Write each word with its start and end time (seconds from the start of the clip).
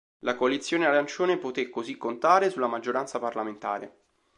La 0.21 0.33
"coalizione 0.33 0.87
Arancione" 0.87 1.37
poté, 1.37 1.69
così, 1.69 1.95
contare 1.95 2.49
sulla 2.49 2.65
maggioranza 2.65 3.19
parlamentare. 3.19 3.97